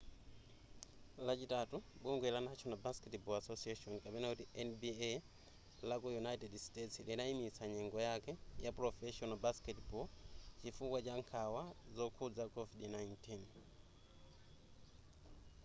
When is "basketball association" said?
2.85-3.93